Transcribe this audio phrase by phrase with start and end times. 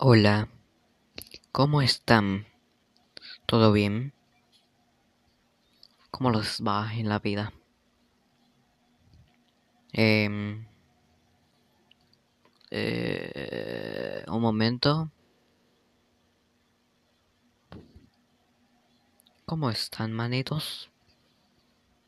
[0.00, 0.48] Hola,
[1.50, 2.46] ¿cómo están?
[3.46, 4.12] ¿Todo bien?
[6.12, 7.52] ¿Cómo les va en la vida?
[9.92, 10.68] Em,
[12.70, 15.10] eh, un momento.
[19.46, 20.92] ¿Cómo están, manitos?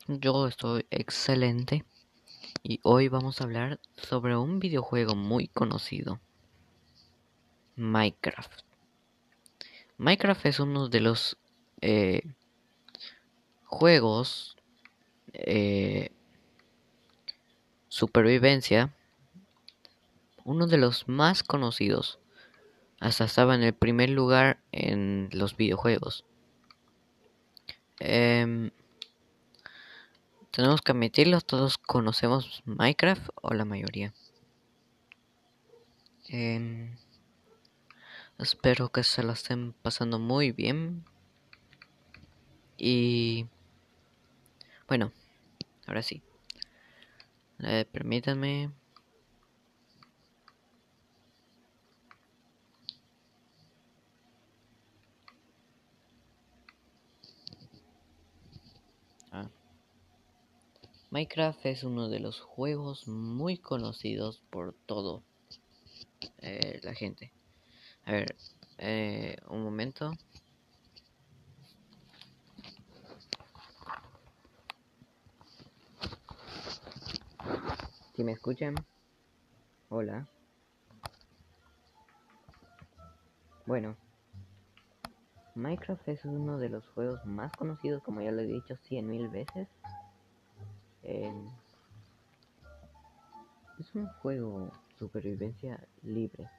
[0.07, 1.83] Yo estoy excelente
[2.63, 6.21] y hoy vamos a hablar sobre un videojuego muy conocido,
[7.81, 8.61] Minecraft.
[9.97, 11.37] Minecraft es uno de los
[11.81, 12.21] eh,
[13.65, 14.55] juegos
[15.33, 16.11] eh,
[17.87, 18.93] supervivencia,
[20.43, 22.19] uno de los más conocidos.
[22.99, 26.23] Hasta estaba en el primer lugar en los videojuegos.
[27.99, 28.69] Em,
[30.51, 34.13] tenemos que admitirlo, todos conocemos Minecraft o la mayoría.
[36.27, 36.95] Em,
[38.41, 41.05] espero que se la estén pasando muy bien.
[42.77, 43.47] Y
[44.87, 45.11] bueno,
[45.85, 46.23] ahora sí.
[47.91, 48.71] Permítanme.
[59.31, 59.49] Ah.
[61.11, 65.23] Minecraft es uno de los juegos muy conocidos por todo
[66.39, 67.31] eh, la gente.
[68.05, 68.35] A ver,
[68.79, 70.11] eh, un momento.
[78.15, 78.75] Si me escuchan,
[79.89, 80.27] hola.
[83.65, 83.95] Bueno,
[85.55, 89.29] Minecraft es uno de los juegos más conocidos, como ya lo he dicho cien mil
[89.29, 89.67] veces.
[93.79, 96.49] Es un juego supervivencia libre.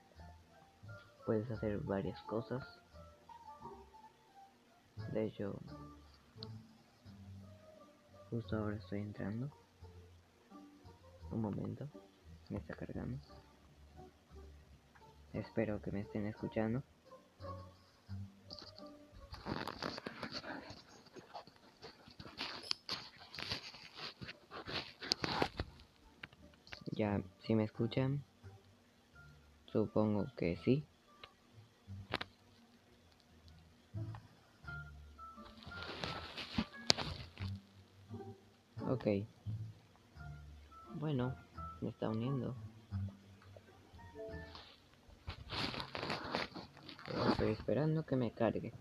[1.24, 2.66] Puedes hacer varias cosas.
[5.12, 5.58] De hecho,
[8.30, 9.50] justo ahora estoy entrando.
[11.30, 11.88] Un momento,
[12.50, 13.18] me está cargando.
[15.32, 16.82] Espero que me estén escuchando.
[26.90, 28.22] Ya, si me escuchan,
[29.66, 30.86] supongo que sí.
[38.92, 39.06] Ok.
[40.96, 41.34] Bueno,
[41.80, 42.54] me está uniendo.
[47.30, 48.74] Estoy esperando que me cargue.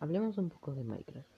[0.00, 1.28] Hablemos un poco de Minecraft.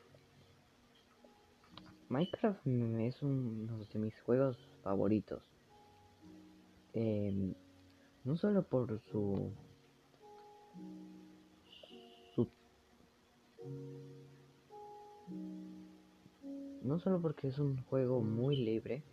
[2.09, 5.43] Minecraft es uno de mis juegos favoritos.
[6.93, 7.57] Eh,
[8.23, 9.51] no solo por su,
[12.37, 12.49] su
[16.89, 19.05] no solo porque es un juego muy libre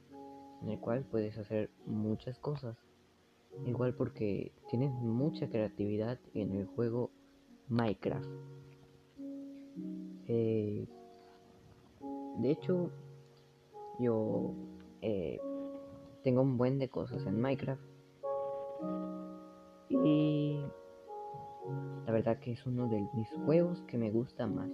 [0.62, 2.78] en el cual puedes hacer muchas cosas.
[3.66, 7.12] Igual porque tienes mucha creatividad en el juego
[7.68, 8.28] Minecraft.
[10.28, 10.88] Eh,
[12.40, 12.90] de hecho
[14.00, 14.53] yo
[15.02, 15.40] eh,
[16.24, 17.84] tengo un buen de cosas en Minecraft.
[19.89, 20.60] Y
[22.06, 24.72] la verdad que es uno de mis juegos que me gusta más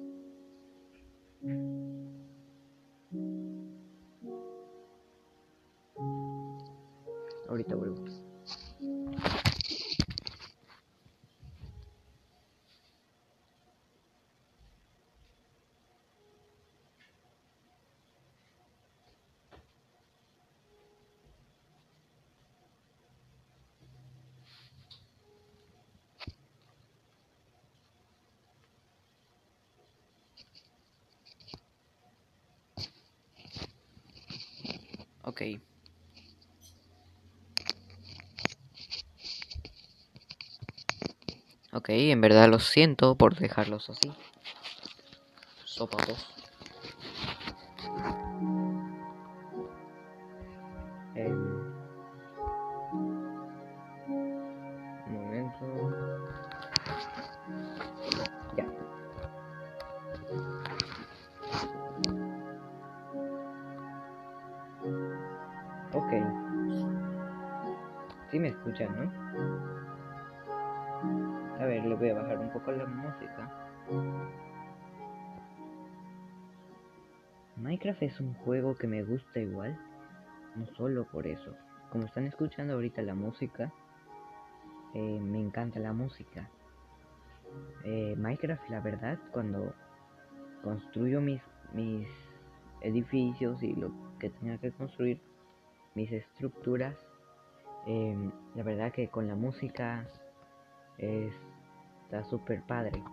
[7.48, 8.21] Ahorita vuelvo.
[35.32, 35.42] Ok.
[41.72, 44.12] Ok, en verdad lo siento por dejarlos así.
[45.64, 46.00] Sopa
[66.12, 66.18] Ok.
[68.32, 69.10] Sí me escuchan, ¿no?
[71.58, 73.50] A ver, le voy a bajar un poco la música.
[77.56, 79.80] Minecraft es un juego que me gusta igual,
[80.56, 81.56] no solo por eso,
[81.92, 83.72] como están escuchando ahorita la música,
[84.94, 86.50] eh, me encanta la música.
[87.86, 89.74] Eh, Minecraft, la verdad, cuando
[90.62, 91.42] construyo mis,
[91.74, 92.08] mis
[92.82, 95.22] edificios y lo que tenga que construir,
[95.96, 96.96] mis estructuras,
[97.86, 100.08] em, la verdad que con la música
[100.98, 103.04] está súper padre.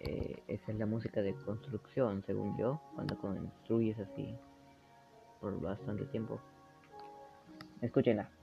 [0.00, 4.34] Eh, esa es la música de construcción, según yo, cuando construyes así
[5.40, 6.40] por bastante tiempo.
[7.80, 8.37] Escúchenla.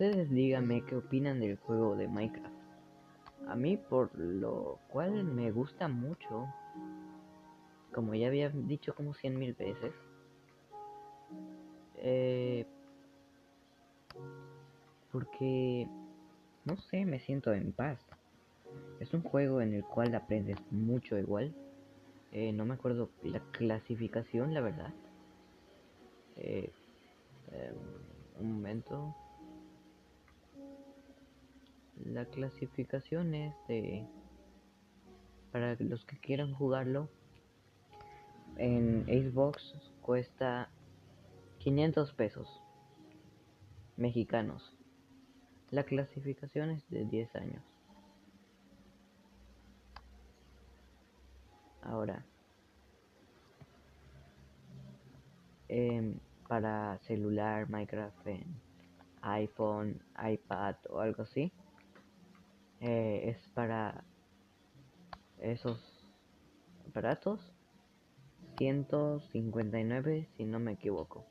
[0.00, 2.56] Ustedes díganme qué opinan del juego de Minecraft.
[3.48, 6.46] A mí por lo cual me gusta mucho,
[7.92, 9.92] como ya había dicho como cien mil veces,
[11.96, 12.64] eh,
[15.12, 15.86] porque,
[16.64, 18.00] no sé, me siento en paz.
[19.00, 21.54] Es un juego en el cual aprendes mucho igual.
[22.32, 24.94] Eh, no me acuerdo la clasificación, la verdad.
[26.36, 26.72] Eh,
[27.52, 27.74] em,
[28.40, 29.14] un momento.
[32.04, 34.06] La clasificación es de...
[35.52, 37.08] Para los que quieran jugarlo.
[38.56, 40.70] En Xbox cuesta
[41.58, 42.62] 500 pesos
[43.96, 44.76] mexicanos.
[45.70, 47.62] La clasificación es de 10 años.
[51.82, 52.24] Ahora,
[55.68, 56.14] eh,
[56.48, 58.60] para celular, Minecraft en
[59.22, 61.52] iPhone, iPad o algo así,
[62.80, 64.04] eh, es para
[65.38, 66.06] esos
[66.88, 67.52] aparatos
[68.58, 71.24] 159 si no me equivoco.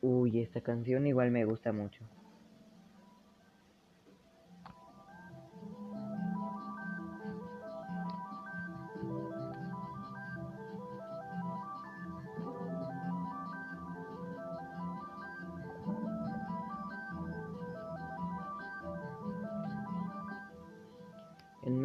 [0.00, 2.04] Uy, esta canción igual me gusta mucho.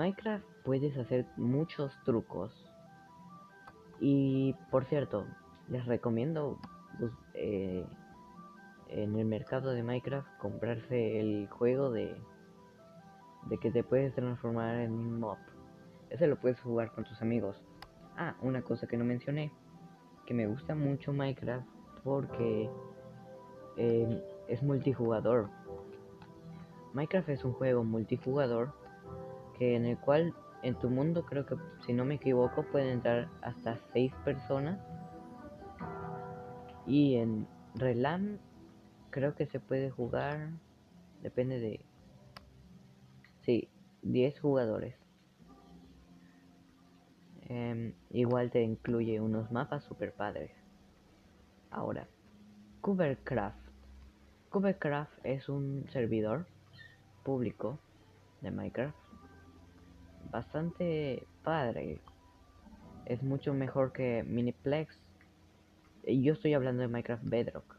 [0.01, 2.51] Minecraft puedes hacer muchos trucos.
[3.99, 5.27] Y por cierto,
[5.69, 6.57] les recomiendo
[6.97, 7.85] pues, eh,
[8.87, 12.19] en el mercado de Minecraft comprarse el juego de,
[13.45, 15.37] de que te puedes transformar en un mob.
[16.09, 17.61] Ese lo puedes jugar con tus amigos.
[18.17, 19.51] Ah, una cosa que no mencioné,
[20.25, 21.67] que me gusta mucho Minecraft
[22.03, 22.71] porque
[23.77, 25.47] eh, es multijugador.
[26.93, 28.80] Minecraft es un juego multijugador
[29.61, 33.77] en el cual en tu mundo creo que si no me equivoco pueden entrar hasta
[33.93, 34.79] 6 personas.
[36.85, 38.37] Y en Relam
[39.11, 40.49] creo que se puede jugar
[41.21, 41.85] depende de
[43.41, 43.69] sí
[44.01, 44.95] 10 jugadores.
[47.49, 50.51] Eh, igual te incluye unos mapas super padres
[51.71, 52.07] ahora
[52.79, 53.57] Covercraft
[54.49, 56.45] Covercraft es un servidor
[57.23, 57.77] público
[58.39, 59.00] de Minecraft
[60.31, 61.99] bastante padre.
[63.05, 64.97] Es mucho mejor que Miniplex.
[66.07, 67.77] Yo estoy hablando de Minecraft Bedrock.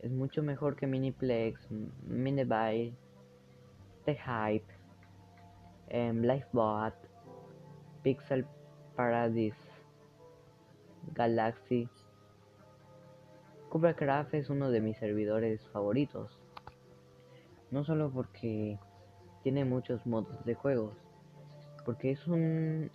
[0.00, 1.70] Es mucho mejor que Miniplex,
[2.02, 2.94] Minibyte,
[4.04, 4.66] The Hype,
[5.92, 6.94] um, Lifebot,
[8.02, 8.44] Pixel
[8.96, 9.56] Paradise,
[11.14, 11.88] Galaxy.
[13.68, 16.36] Covercraft es uno de mis servidores favoritos.
[17.70, 18.78] No solo porque
[19.42, 20.94] tiene muchos modos de juegos,
[21.84, 22.90] porque es un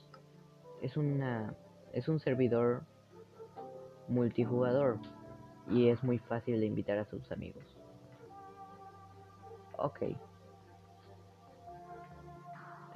[0.81, 1.53] es una
[1.93, 2.83] es un servidor
[4.07, 4.99] multijugador
[5.69, 7.63] y es muy fácil de invitar a sus amigos.
[9.77, 10.01] Ok.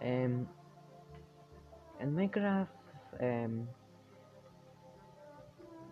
[0.01, 0.48] Um,
[2.00, 2.74] en Minecraft,
[3.19, 3.67] um,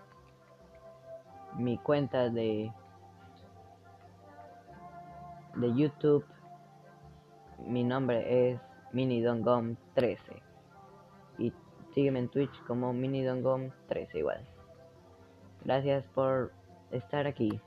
[1.56, 2.72] mi cuenta de
[5.56, 6.24] de YouTube.
[7.66, 8.60] Mi nombre es
[8.92, 10.18] minidongom13
[11.38, 11.52] y
[11.94, 14.46] sígueme en Twitch como minidongom13 igual.
[15.64, 16.52] Gracias por
[16.90, 17.60] estar aquí.